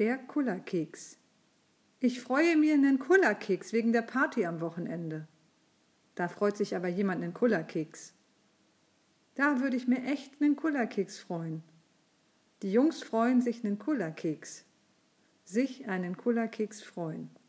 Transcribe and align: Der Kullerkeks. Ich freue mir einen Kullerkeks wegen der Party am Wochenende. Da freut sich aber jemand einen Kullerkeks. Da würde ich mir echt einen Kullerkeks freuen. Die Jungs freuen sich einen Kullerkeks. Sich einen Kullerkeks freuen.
Der 0.00 0.16
Kullerkeks. 0.16 1.18
Ich 1.98 2.22
freue 2.22 2.56
mir 2.56 2.72
einen 2.72 2.98
Kullerkeks 2.98 3.74
wegen 3.74 3.92
der 3.92 4.00
Party 4.00 4.46
am 4.46 4.62
Wochenende. 4.62 5.28
Da 6.14 6.26
freut 6.26 6.56
sich 6.56 6.74
aber 6.74 6.88
jemand 6.88 7.22
einen 7.22 7.34
Kullerkeks. 7.34 8.14
Da 9.34 9.60
würde 9.60 9.76
ich 9.76 9.86
mir 9.86 10.02
echt 10.04 10.40
einen 10.40 10.56
Kullerkeks 10.56 11.18
freuen. 11.18 11.62
Die 12.62 12.72
Jungs 12.72 13.02
freuen 13.02 13.42
sich 13.42 13.62
einen 13.62 13.78
Kullerkeks. 13.78 14.64
Sich 15.44 15.86
einen 15.86 16.16
Kullerkeks 16.16 16.82
freuen. 16.82 17.28